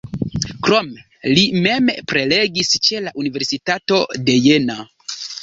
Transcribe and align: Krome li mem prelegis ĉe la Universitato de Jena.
Krome 0.67 1.33
li 1.37 1.43
mem 1.65 1.91
prelegis 2.13 2.73
ĉe 2.89 3.03
la 3.09 3.15
Universitato 3.25 4.01
de 4.31 4.41
Jena. 4.49 4.81